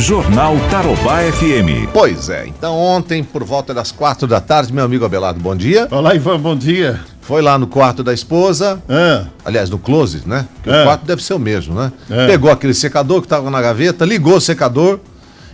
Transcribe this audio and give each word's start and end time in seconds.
Jornal 0.00 0.56
Tarobá 0.70 1.18
FM. 1.30 1.86
Pois 1.92 2.30
é, 2.30 2.46
então 2.46 2.74
ontem, 2.74 3.22
por 3.22 3.44
volta 3.44 3.74
das 3.74 3.92
quatro 3.92 4.26
da 4.26 4.40
tarde, 4.40 4.72
meu 4.72 4.82
amigo 4.82 5.04
Abelardo, 5.04 5.38
bom 5.38 5.54
dia. 5.54 5.86
Olá, 5.90 6.14
Ivan, 6.14 6.40
bom 6.40 6.56
dia. 6.56 6.98
Foi 7.20 7.42
lá 7.42 7.58
no 7.58 7.66
quarto 7.66 8.02
da 8.02 8.12
esposa, 8.14 8.82
Ah, 8.88 9.26
aliás, 9.44 9.68
no 9.68 9.78
closet, 9.78 10.26
né? 10.26 10.46
Que 10.62 10.70
É. 10.70 10.80
O 10.80 10.84
quarto 10.84 11.04
deve 11.04 11.22
ser 11.22 11.34
o 11.34 11.38
mesmo, 11.38 11.74
né? 11.74 11.92
É. 12.08 12.26
Pegou 12.26 12.50
aquele 12.50 12.72
secador 12.72 13.20
que 13.20 13.26
estava 13.26 13.50
na 13.50 13.60
gaveta, 13.60 14.06
ligou 14.06 14.36
o 14.36 14.40
secador 14.40 14.98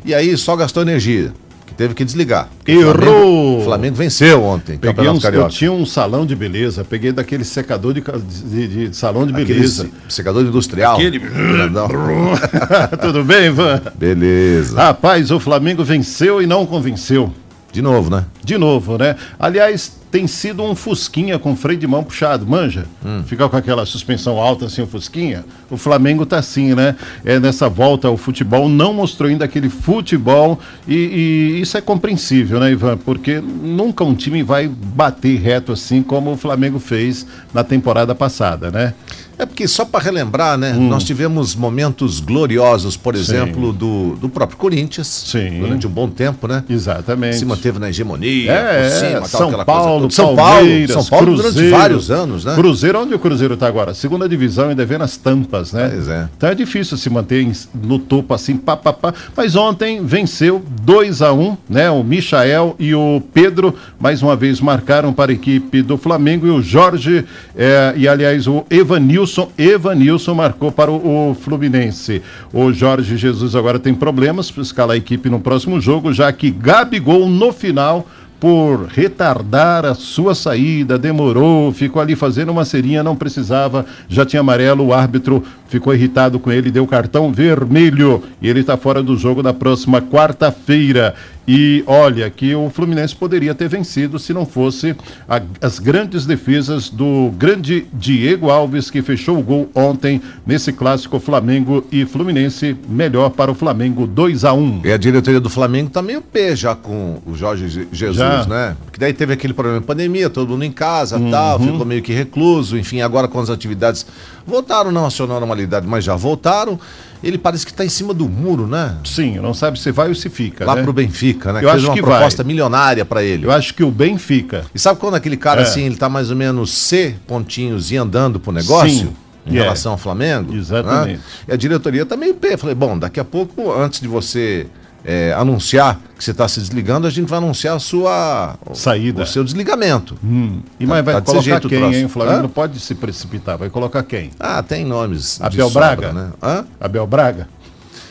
e 0.05 0.15
aí 0.15 0.37
só 0.37 0.55
gastou 0.55 0.81
energia, 0.83 1.33
que 1.67 1.75
teve 1.75 1.93
que 1.95 2.05
desligar. 2.05 2.49
Porque 2.59 2.77
o 2.77 2.81
Errou! 2.81 2.95
Flamengo, 2.95 3.59
o 3.61 3.65
Flamengo 3.65 3.97
venceu 3.97 4.43
ontem, 4.45 4.79
peguei 4.79 5.09
uns, 5.09 5.25
eu 5.25 5.49
tinha 5.49 5.73
um 5.73 5.85
salão 5.85 6.25
de 6.25 6.35
beleza, 6.37 6.85
peguei 6.85 7.11
daquele 7.13 7.45
secador 7.45 7.93
de, 7.93 8.01
de- 8.03 8.89
de 8.89 8.97
salão 8.97 9.27
de 9.27 9.33
Aquele 9.33 9.55
beleza. 9.55 9.89
secador 10.09 10.43
industrial. 10.45 10.95
Aquele-. 10.95 11.21
Tudo 13.01 13.25
bem, 13.25 13.47
Ivan? 13.47 13.83
Beleza. 13.97 14.77
Rapaz, 14.77 15.31
o 15.31 15.41
Flamengo 15.41 15.85
venceu 15.85 16.41
e 16.41 16.47
não 16.47 16.65
convenceu. 16.67 17.33
De 17.73 17.83
novo, 17.83 18.09
né? 18.11 18.25
De 18.43 18.57
novo, 18.57 18.97
né? 18.97 19.17
Aliás, 19.39 19.96
tem 20.11 20.27
sido 20.27 20.63
um 20.63 20.75
fusquinha 20.75 21.39
com 21.39 21.55
freio 21.57 21.79
de 21.79 21.87
mão 21.87 22.03
puxado, 22.03 22.47
manja? 22.47 22.87
Fica 23.27 23.49
com 23.49 23.57
aquela 23.57 23.85
suspensão 23.85 24.39
alta 24.39 24.67
assim, 24.67 24.83
o 24.83 24.87
fusquinha. 24.87 25.45
O 25.71 25.77
Flamengo 25.77 26.25
tá 26.25 26.39
assim, 26.39 26.75
né? 26.75 26.97
É 27.25 27.39
nessa 27.39 27.69
volta 27.69 28.09
ao 28.09 28.17
futebol, 28.17 28.69
não 28.69 28.93
mostrou 28.93 29.29
ainda 29.29 29.45
aquele 29.45 29.69
futebol 29.69 30.59
e, 30.87 30.95
e 30.95 31.61
isso 31.61 31.77
é 31.77 31.81
compreensível, 31.81 32.61
né, 32.61 32.71
Ivan? 32.71 32.97
Porque 32.97 33.41
nunca 33.41 34.05
um 34.05 34.15
time 34.15 34.43
vai 34.43 34.69
bater 34.69 35.39
reto 35.41 35.73
assim 35.73 36.03
como 36.03 36.33
o 36.33 36.37
Flamengo 36.37 36.79
fez 36.79 37.27
na 37.53 37.65
temporada 37.65 38.15
passada, 38.15 38.71
né? 38.71 38.95
É 39.39 39.45
porque 39.45 39.69
só 39.69 39.85
para 39.85 40.03
relembrar, 40.03 40.57
né? 40.57 40.73
Nós 40.73 41.05
tivemos 41.05 41.55
momentos 41.55 42.21
gloriosos, 42.21 42.97
por 42.97 43.15
exemplo, 43.15 43.71
do, 43.71 44.17
do 44.17 44.31
próprio 44.31 44.57
Corinthians, 44.57 45.07
Sim. 45.07 45.61
durante 45.61 45.87
um 45.87 45.91
bom 45.91 46.09
tempo, 46.09 46.49
né? 46.49 46.65
Exatamente. 46.71 47.37
Se 47.37 47.45
manteve 47.45 47.79
na 47.79 47.91
hegemonia, 47.91 48.51
É, 48.51 48.83
por 48.83 48.97
cima, 48.97 49.09
é, 49.09 49.13
tal, 49.13 49.29
São 49.29 49.49
aquela 49.49 49.65
Paulo, 49.67 49.83
coisa 49.91 49.96
toda. 50.03 50.13
São 50.13 50.37
Paulo, 50.37 50.89
São 50.89 51.05
Paulo 51.05 51.27
durante 51.27 51.43
Cruzeiro. 51.43 51.77
vários 51.77 52.11
anos, 52.11 52.45
né? 52.45 52.55
Cruzeiro, 52.55 53.01
onde 53.01 53.15
o 53.15 53.19
Cruzeiro 53.19 53.55
está 53.55 53.67
agora? 53.67 53.95
Segunda 53.95 54.29
divisão 54.29 54.71
e 54.71 54.75
devendo 54.75 55.03
as 55.03 55.17
tampas, 55.17 55.73
né? 55.73 55.89
Pois 55.89 56.09
é. 56.09 56.29
Então 56.37 56.49
é 56.49 56.55
difícil 56.55 56.97
se 56.97 57.11
manter 57.11 57.47
no 57.75 57.99
topo 57.99 58.35
assim, 58.35 58.57
pá, 58.57 58.77
pá, 58.77 58.93
pá. 58.93 59.15
Mas 59.37 59.57
ontem 59.57 60.05
venceu 60.05 60.63
2 60.83 61.23
a 61.23 61.33
1 61.33 61.57
né? 61.69 61.91
O 61.91 62.03
Michael 62.03 62.77
e 62.79 62.95
o 62.95 63.23
Pedro, 63.33 63.75
mais 63.99 64.23
uma 64.23 64.37
vez, 64.37 64.61
marcaram 64.61 65.13
para 65.13 65.31
a 65.33 65.35
equipe 65.35 65.83
do 65.83 65.97
Flamengo 65.97 66.47
e 66.47 66.51
o 66.51 66.63
Jorge, 66.63 67.25
eh, 67.57 67.95
e 67.97 68.09
aliás, 68.09 68.47
o 68.47 68.65
Evanilson, 68.71 69.51
Evanilson 69.59 70.35
marcou 70.35 70.71
para 70.73 70.91
o, 70.91 71.31
o 71.31 71.35
Fluminense. 71.35 72.23
O 72.53 72.73
Jorge 72.73 73.17
Jesus 73.17 73.55
agora 73.55 73.79
tem 73.79 73.95
problemas 73.95 74.51
para 74.51 74.63
escalar 74.63 74.95
a 74.95 74.99
equipe 74.99 75.29
no 75.29 75.41
próximo 75.41 75.81
jogo, 75.81 76.13
já 76.13 76.33
que 76.33 76.51
Gabigol, 76.51 77.29
no 77.29 77.53
final, 77.53 78.07
por 78.39 78.87
retardar 78.89 79.85
a 79.87 79.95
sua 79.95 80.35
saída, 80.35 80.99
demorou, 80.99 81.73
ficou 81.73 82.03
ali 82.03 82.15
fazendo 82.15 82.53
uma 82.53 82.65
serinha, 82.65 83.03
não 83.03 83.17
precisava, 83.17 83.87
já 84.09 84.27
tinha 84.27 84.41
amarelo, 84.41 84.87
o 84.87 84.93
árbitro 84.93 85.43
ficou 85.69 85.95
irritado 85.95 86.39
com 86.39 86.53
ele, 86.53 86.71
deu 86.71 86.87
cartão 86.87 87.33
vermelho 87.33 88.23
e 88.41 88.49
ele 88.49 88.61
está 88.61 88.77
fora 88.77 89.03
do 89.03 89.17
jogo 89.17 89.43
da 89.43 89.55
próxima 89.55 90.03
quarta-feira. 90.03 91.15
E 91.49 91.85
olha 91.87 92.29
que 92.29 92.55
o 92.57 92.69
Fluminense 92.71 93.15
poderia 93.15 93.55
ter 93.55 93.69
vencido 93.69 94.19
se 94.19 94.33
não 94.33 94.45
fosse 94.45 94.97
a- 95.29 95.41
as 95.63 95.79
grandes 95.79 96.27
defesas 96.27 96.89
do 96.91 97.31
grande 97.39 97.87
Diego 97.93 98.51
Alves, 98.51 98.91
que 98.91 99.01
fechou 99.01 99.39
o 99.39 99.43
gol 99.43 99.71
ontem 99.75 100.21
nesse 100.45 100.73
clássico 100.73 101.21
Flamengo 101.21 101.87
e 101.93 102.05
Fluminense, 102.05 102.77
melhor 102.89 103.31
para 103.31 103.51
o 103.51 103.55
Flamengo 103.55 104.07
2 104.09 104.45
a 104.45 104.53
1 104.53 104.81
E 104.85 104.91
a 104.93 104.97
diretoria 104.97 105.39
do 105.41 105.49
Flamengo 105.49 105.89
tá 105.91 106.03
meio 106.03 106.21
pé 106.21 106.57
já 106.57 106.75
com 106.75 107.23
o 107.25 107.37
Jorge 107.37 107.69
Je- 107.69 107.87
Jesus, 107.93 108.17
Já. 108.19 108.47
né? 108.47 108.77
Porque 108.85 108.99
daí 108.99 109.13
teve 109.13 109.33
aquele 109.33 109.53
problema 109.55 109.79
de 109.81 109.87
pandemia, 109.87 110.29
todo 110.29 110.49
mundo 110.49 110.65
em 110.65 110.73
casa 110.73 111.17
Uhum. 111.17 111.31
tal, 111.31 111.61
ficou 111.61 111.87
meio 111.87 112.03
que 112.03 112.13
recluso, 112.13 112.77
enfim, 112.77 113.03
agora 113.03 113.29
com 113.29 113.39
as 113.39 113.51
atividades 113.51 114.05
voltaram 114.45 114.91
não 114.91 115.07
à 115.07 115.11
sua 115.11 115.27
normalidade, 115.29 115.87
mas 115.87 116.03
já 116.05 116.17
voltaram. 116.17 116.79
Ele 117.23 117.39
parece 117.39 117.65
que 117.65 117.73
está 117.73 117.85
em 117.85 117.89
cima 117.89 118.13
do 118.15 118.29
muro, 118.29 118.67
né? 118.67 118.97
Sim, 119.05 119.39
não 119.39 119.55
sabe 119.55 119.79
se 119.79 119.91
vai 119.91 120.09
ou 120.09 120.15
se 120.15 120.29
fica. 120.29 120.65
Lá 120.65 120.77
né? 120.77 120.83
pro 120.83 120.93
Benfica, 120.93 121.53
né? 121.53 121.61
Eu 121.61 121.65
que 121.65 121.71
fez 121.71 121.77
acho 121.83 121.87
uma 121.89 121.95
que 121.97 122.03
proposta 122.03 122.43
vai. 122.43 122.49
milionária 122.49 123.05
para 123.05 123.23
ele. 123.23 123.47
Eu 123.47 123.53
acho 123.53 123.75
que 123.75 123.83
o 123.83 123.91
Benfica. 123.91 124.65
E 124.75 124.79
sabe 124.79 125.01
quando 125.01 125.15
aquele 125.15 125.37
cara 125.37 125.61
É. 125.61 125.65
assim, 125.65 125.83
ele 125.85 125.97
tá 125.97 126.09
mais 126.09 126.31
ou 126.31 126.37
menos 126.37 126.71
C 126.73 127.15
pontinhos 127.27 127.91
e 127.91 127.97
andando 127.97 128.39
pro 128.41 128.53
negócio? 128.53 128.89
Sim. 128.91 129.17
Em 129.47 129.57
É. 129.57 129.63
relação 129.63 129.93
ao 129.93 129.99
Flamengo? 129.99 130.55
Exatamente. 130.55 131.19
né? 131.19 131.21
E 131.49 131.53
a 131.53 131.57
diretoria 131.57 132.05
tá 132.05 132.17
meio 132.17 132.35
pé. 132.35 132.57
Falei, 132.57 132.75
bom, 132.75 132.99
daqui 132.99 133.21
a 133.21 133.25
pouco, 133.25 133.73
antes 133.73 134.01
de 134.01 134.09
você 134.09 134.67
é, 135.07 135.33
anunciar 135.35 136.01
que 136.19 136.25
você 136.25 136.33
está 136.33 136.49
se 136.49 136.59
desligando, 136.59 137.07
a 137.07 137.11
gente 137.11 137.29
vai 137.29 137.39
anunciar 137.39 137.77
a 137.77 137.79
sua 137.79 138.57
Saída. 138.75 139.23
o 139.23 139.27
seu 139.27 139.45
desligamento. 139.45 140.17
Hum. 140.25 140.61
E 140.81 140.87
mas 140.87 140.99
Tá- 140.99 141.03
vai 141.03 141.15
tá 141.15 141.21
colocar 141.23 141.43
jeito 141.45 141.69
quem, 141.69 141.95
hein? 141.95 142.05
O 142.07 142.09
Flamengo 142.09 142.39
Hã? 142.39 142.43
não 142.43 142.49
pode 142.49 142.81
se 142.81 142.95
precipitar. 142.95 143.57
Vai 143.57 143.71
colocar 143.71 144.03
quem? 144.03 144.31
Ah, 144.41 144.63
tem 144.63 144.85
nomes. 144.85 145.39
de 145.39 145.45
Abel 145.47 145.71
sobra, 145.71 145.97
Braga? 145.97 146.13
né? 146.13 146.31
Hã? 146.43 146.65
Abel 146.81 147.07
Braga? 147.07 147.49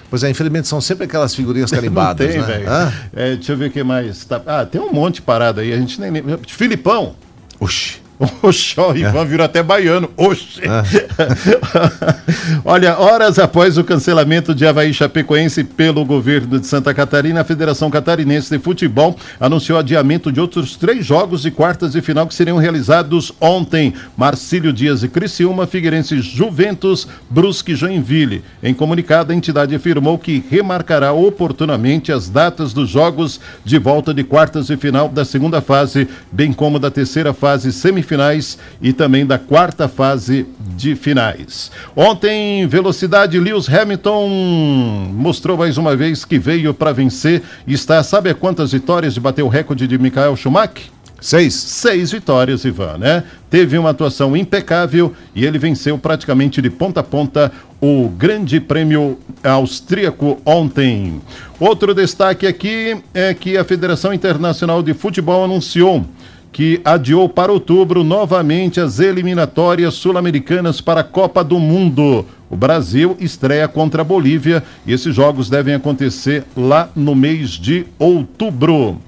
Pois 0.10 0.24
é, 0.24 0.30
infelizmente 0.30 0.68
são 0.68 0.80
sempre 0.80 1.04
aquelas 1.06 1.36
figurinhas 1.36 1.70
carimbadas, 1.72 2.28
tem, 2.32 2.40
né? 2.40 2.46
velho. 2.48 2.66
É, 3.14 3.36
deixa 3.36 3.52
eu 3.52 3.58
ver 3.58 3.70
o 3.70 3.72
que 3.72 3.84
mais. 3.84 4.24
Tá- 4.24 4.42
Ah, 4.46 4.66
tem 4.66 4.80
um 4.80 4.94
monte 4.94 5.22
parado 5.22 5.60
aí. 5.60 5.74
A 5.74 5.78
gente 5.78 6.00
nem 6.00 6.10
lembra. 6.12 6.40
Filipão. 6.48 7.16
Oxi. 7.60 8.05
Oxe, 8.42 8.80
ó, 8.80 8.92
o 8.92 8.98
Ivan 8.98 9.26
virou 9.26 9.46
até 9.46 9.62
baiano. 9.62 10.10
Oxe. 10.16 10.62
É. 10.62 10.68
Olha, 12.64 12.98
horas 12.98 13.38
após 13.38 13.78
o 13.78 13.84
cancelamento 13.84 14.56
de 14.56 14.66
Havaí 14.66 14.94
Chapecoense 14.94 15.64
pelo 15.64 16.06
governo 16.06 16.60
de 16.60 16.66
Santa 16.66 16.94
Catarina, 16.94 17.42
a 17.42 17.44
Federação 17.44 17.90
Catarinense 17.90 18.50
de 18.50 18.58
Futebol 18.58 19.18
anunciou 19.40 19.78
adiamento 19.78 20.32
de 20.32 20.40
outros 20.40 20.78
três 20.78 21.06
jogos 21.06 21.42
de 21.42 21.52
quartas 21.52 21.92
de 21.92 22.02
final 22.02 22.26
que 22.26 22.34
seriam 22.34 22.58
realizados 22.58 23.34
ontem. 23.40 23.94
Marcílio 24.16 24.72
Dias 24.72 25.04
e 25.04 25.10
Criciúma, 25.10 25.68
Figueirense 25.68 26.22
Juventus, 26.22 27.08
Brusque 27.30 27.76
Joinville. 27.76 28.44
Em 28.64 28.74
comunicado, 28.74 29.34
a 29.34 29.36
entidade 29.36 29.76
afirmou 29.76 30.18
que 30.18 30.44
remarcará 30.50 31.12
oportunamente 31.12 32.12
as 32.12 32.30
datas 32.30 32.72
dos 32.72 32.90
jogos 32.90 33.42
de 33.64 33.78
volta 33.78 34.14
de 34.14 34.24
quartas 34.24 34.68
de 34.68 34.78
final 34.78 35.10
da 35.10 35.26
segunda 35.26 35.62
fase, 35.62 36.08
bem 36.32 36.54
como 36.54 36.80
da 36.80 36.90
terceira 36.90 37.34
fase 37.34 37.74
semifinais 38.06 38.58
e 38.82 38.94
também 38.94 39.26
da 39.26 39.38
quarta 39.38 39.90
fase 39.90 40.46
de 40.76 40.96
finais. 40.96 41.72
Ontem, 41.96 42.68
velocidade 42.68 43.40
Lewis 43.40 43.68
Hamilton 43.68 44.30
mostrou 45.12 45.58
mais 45.58 45.78
uma 45.78 45.96
vez 45.96 46.24
que 46.24 46.38
veio 46.38 46.74
para 46.74 46.94
vencer 46.94 47.42
e 47.66 47.74
está, 47.74 48.02
sabe 48.04 48.34
quantas 48.36 48.72
vitórias 48.72 49.16
de 49.16 49.20
bater 49.20 49.42
o 49.42 49.48
recorde 49.48 49.88
de 49.88 49.98
Michael 49.98 50.36
Schumacher? 50.36 50.94
Seis. 51.20 51.56
Seis 51.56 52.12
vitórias, 52.12 52.66
Ivan, 52.66 52.98
né? 53.00 53.24
Teve 53.50 53.78
uma 53.80 53.90
atuação 53.90 54.38
impecável 54.38 55.14
e 55.34 55.44
ele 55.44 55.58
venceu 55.58 55.98
praticamente 55.98 56.62
de 56.62 56.70
ponta 56.70 57.00
a 57.00 57.04
ponta 57.04 57.52
o 57.82 58.10
Grande 58.10 58.60
Prêmio 58.60 59.18
Austríaco 59.44 60.40
ontem. 60.46 61.22
Outro 61.60 61.96
destaque 61.96 62.46
aqui 62.46 62.98
é 63.14 63.34
que 63.34 63.58
a 63.58 63.64
Federação 63.64 64.14
Internacional 64.14 64.84
de 64.84 64.94
Futebol 64.94 65.44
anunciou 65.44 66.06
que 66.56 66.80
adiou 66.86 67.28
para 67.28 67.52
outubro 67.52 68.02
novamente 68.02 68.80
as 68.80 69.02
eliminatórias 69.02 69.94
sul-americanas 69.96 70.80
para 70.80 71.02
a 71.02 71.04
Copa 71.04 71.44
do 71.44 71.60
Mundo. 71.60 72.26
O 72.50 72.56
Brasil 72.56 73.18
estreia 73.20 73.68
contra 73.68 74.04
a 74.04 74.06
Bolívia 74.06 74.64
e 74.88 74.94
esses 74.94 75.14
jogos 75.14 75.50
devem 75.50 75.74
acontecer 75.74 76.46
lá 76.56 76.90
no 76.96 77.14
mês 77.14 77.50
de 77.50 77.86
outubro. 78.00 79.02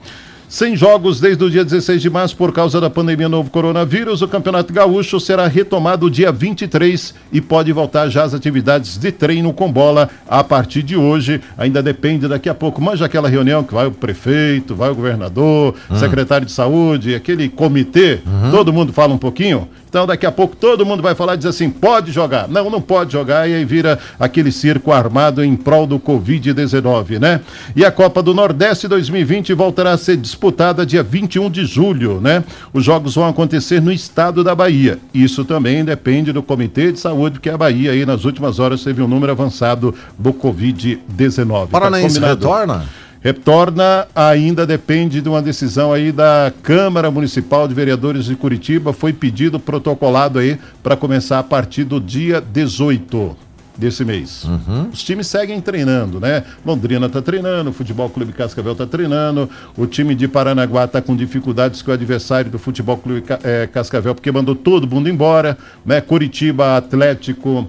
Sem 0.49 0.77
jogos 0.77 1.19
desde 1.19 1.43
o 1.43 1.49
dia 1.49 1.65
16 1.65 2.01
de 2.01 2.09
março 2.09 2.37
por 2.37 2.53
causa 2.53 2.79
da 2.79 2.89
pandemia 2.89 3.27
novo 3.27 3.49
coronavírus, 3.49 4.21
o 4.21 4.29
Campeonato 4.29 4.71
Gaúcho 4.71 5.19
será 5.19 5.45
retomado 5.45 6.09
dia 6.09 6.31
23 6.31 7.13
e 7.33 7.41
pode 7.41 7.73
voltar 7.73 8.07
já 8.07 8.23
às 8.23 8.33
atividades 8.33 8.97
de 8.97 9.11
treino 9.11 9.51
com 9.51 9.69
bola 9.69 10.09
a 10.25 10.41
partir 10.45 10.83
de 10.83 10.95
hoje. 10.95 11.41
Ainda 11.57 11.83
depende 11.83 12.29
daqui 12.29 12.47
a 12.47 12.55
pouco. 12.55 12.81
Manja 12.81 13.03
aquela 13.03 13.27
reunião 13.27 13.61
que 13.61 13.73
vai 13.73 13.87
o 13.87 13.91
prefeito, 13.91 14.73
vai 14.73 14.89
o 14.89 14.95
governador, 14.95 15.75
secretário 15.99 16.45
de 16.45 16.53
saúde, 16.53 17.13
aquele 17.13 17.49
comitê, 17.49 18.19
todo 18.49 18.71
mundo 18.71 18.93
fala 18.93 19.13
um 19.13 19.17
pouquinho. 19.17 19.67
Então 19.97 20.05
daqui 20.05 20.27
a 20.27 20.31
pouco 20.31 20.55
todo 20.55 20.85
mundo 20.85 21.01
vai 21.01 21.15
falar 21.15 21.33
e 21.33 21.37
dizer 21.37 21.49
assim, 21.49 21.71
pode 21.71 22.11
jogar. 22.11 22.47
Não, 22.47 22.69
não 22.69 22.79
pode 22.79 23.13
jogar 23.13 23.49
e 23.49 23.55
aí 23.55 23.65
vira 23.65 23.97
aquele 24.19 24.51
circo 24.51 24.91
armado 24.91 25.43
em 25.43 25.55
prol 25.55 25.87
do 25.87 25.99
Covid-19, 25.99 27.17
né? 27.19 27.41
E 27.75 27.83
a 27.83 27.91
Copa 27.91 28.21
do 28.21 28.31
Nordeste 28.31 28.87
2020 28.87 29.55
voltará 29.55 29.93
a 29.93 29.97
ser 29.97 30.15
disputada 30.15 30.85
dia 30.85 31.01
21 31.01 31.49
de 31.49 31.65
julho, 31.65 32.21
né? 32.21 32.43
Os 32.71 32.85
jogos 32.85 33.15
vão 33.15 33.27
acontecer 33.27 33.81
no 33.81 33.91
estado 33.91 34.43
da 34.43 34.53
Bahia. 34.53 34.99
Isso 35.11 35.43
também 35.43 35.83
depende 35.83 36.31
do 36.31 36.43
Comitê 36.43 36.91
de 36.91 36.99
Saúde, 36.99 37.39
porque 37.39 37.49
a 37.49 37.57
Bahia 37.57 37.89
aí 37.89 38.05
nas 38.05 38.23
últimas 38.23 38.59
horas 38.59 38.83
teve 38.83 39.01
um 39.01 39.07
número 39.07 39.31
avançado 39.31 39.95
do 40.15 40.31
Covid-19. 40.31 41.61
Tá 41.61 41.67
Paranaense 41.71 42.19
combinado? 42.19 42.47
retorna? 42.47 42.85
Retorna 43.21 44.07
ainda 44.15 44.65
depende 44.65 45.21
de 45.21 45.29
uma 45.29 45.41
decisão 45.41 45.91
aí 45.91 46.11
da 46.11 46.51
Câmara 46.61 47.09
Municipal 47.09 47.67
de 47.67 47.73
Vereadores 47.73 48.25
de 48.25 48.35
Curitiba. 48.35 48.93
Foi 48.93 49.11
pedido 49.11 49.59
protocolado 49.59 50.39
aí 50.39 50.57
para 50.83 50.95
começar 50.95 51.39
a 51.39 51.43
partir 51.43 51.83
do 51.83 51.99
dia 51.99 52.39
18. 52.41 53.35
desse 53.77 54.03
mês. 54.03 54.43
Os 54.91 55.03
times 55.03 55.27
seguem 55.27 55.61
treinando, 55.61 56.19
né? 56.19 56.43
Londrina 56.65 57.07
tá 57.07 57.21
treinando, 57.21 57.69
o 57.69 57.73
Futebol 57.73 58.09
Clube 58.09 58.33
Cascavel 58.33 58.73
tá 58.73 58.87
treinando, 58.87 59.47
o 59.77 59.85
time 59.85 60.15
de 60.15 60.27
Paranaguá 60.27 60.87
tá 60.87 60.99
com 60.99 61.15
dificuldades 61.15 61.83
com 61.83 61.91
o 61.91 61.93
adversário 61.93 62.49
do 62.49 62.57
Futebol 62.57 62.97
Clube 62.97 63.23
eh, 63.43 63.69
Cascavel, 63.71 64.15
porque 64.15 64.31
mandou 64.31 64.55
todo 64.55 64.87
mundo 64.87 65.07
embora, 65.07 65.55
né? 65.85 66.01
Curitiba, 66.01 66.75
Atlético 66.75 67.67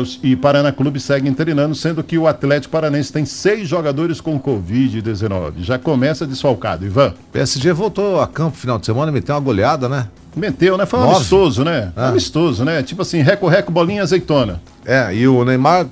os- 0.00 0.20
e 0.22 0.36
Paraná 0.36 0.70
Clube 0.70 1.00
seguem 1.00 1.32
treinando, 1.32 1.74
sendo 1.74 2.02
que 2.04 2.18
o 2.18 2.26
Atlético 2.26 2.72
Paranense 2.72 3.12
tem 3.12 3.24
seis 3.24 3.66
jogadores 3.68 4.20
com 4.20 4.38
Covid-19. 4.38 5.54
Já 5.62 5.78
começa 5.78 6.26
desfalcado, 6.26 6.84
Ivan. 6.84 7.14
PSG 7.32 7.72
voltou 7.72 8.20
a 8.20 8.26
campo 8.26 8.56
final 8.56 8.78
de 8.78 8.86
semana 8.86 9.10
e 9.10 9.14
meteu 9.14 9.34
uma 9.34 9.40
goleada, 9.40 9.88
né? 9.88 10.08
Meteu, 10.36 10.78
né? 10.78 10.86
Foi 10.86 10.98
um 11.00 11.10
amistoso, 11.14 11.64
né? 11.64 11.92
Ah. 11.96 12.08
Amistoso, 12.08 12.64
né? 12.64 12.82
Tipo 12.82 13.02
assim, 13.02 13.20
reco-reco, 13.20 13.70
bolinha, 13.70 14.02
azeitona. 14.02 14.60
É, 14.84 15.14
e 15.14 15.28
o 15.28 15.44
Neymar 15.44 15.86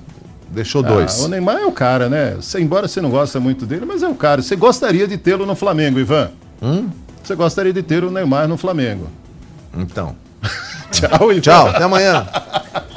deixou 0.49 0.81
dois. 0.81 1.21
Ah, 1.21 1.25
o 1.25 1.27
Neymar 1.27 1.57
é 1.57 1.65
o 1.65 1.71
cara, 1.71 2.09
né? 2.09 2.35
Você- 2.39 2.59
embora 2.59 2.87
você 2.87 2.99
não 3.01 3.09
gosta 3.09 3.39
muito 3.39 3.65
dele, 3.65 3.85
mas 3.85 4.01
é 4.03 4.07
o 4.07 4.15
cara. 4.15 4.41
Você 4.41 4.55
gostaria 4.55 5.07
de 5.07 5.17
tê-lo 5.17 5.45
no 5.45 5.55
Flamengo, 5.55 5.99
Ivan? 5.99 6.29
Hum? 6.61 6.89
Você 7.23 7.35
gostaria 7.35 7.71
de 7.71 7.83
ter 7.83 8.03
o 8.03 8.09
Neymar 8.11 8.47
no 8.47 8.57
Flamengo. 8.57 9.07
Então. 9.77 10.15
Tchau, 10.91 11.31
Ivan. 11.31 11.39
Tchau, 11.41 11.67
até 11.67 11.83
amanhã. 11.83 12.25